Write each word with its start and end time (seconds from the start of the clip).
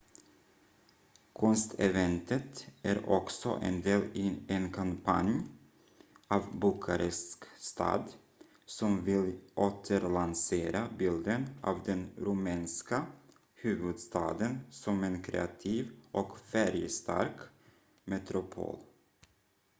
konsteventet 1.33 2.67
är 2.81 3.09
också 3.09 3.59
en 3.63 3.81
del 3.81 4.01
i 4.13 4.35
en 4.47 4.71
kampanj 4.73 5.41
av 6.27 6.59
bukarest 6.59 7.45
stad 7.59 8.13
som 8.65 9.03
vill 9.05 9.39
återlansera 9.55 10.89
bilden 10.97 11.49
av 11.61 11.79
den 11.85 12.11
rumänska 12.17 13.05
huvudstaden 13.55 14.57
som 14.69 15.03
en 15.03 15.23
kreativ 15.23 15.91
och 16.11 16.39
färgstark 16.39 17.37
metropol 18.05 18.79